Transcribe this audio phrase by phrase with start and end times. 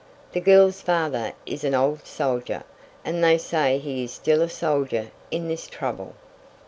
[0.31, 2.63] The girl's father is an old soldier,
[3.05, 6.15] and they say he is still a soldier in this trouble."